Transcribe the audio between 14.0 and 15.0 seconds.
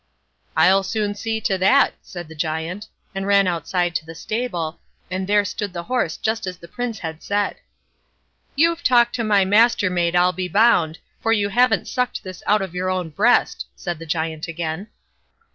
Giant again.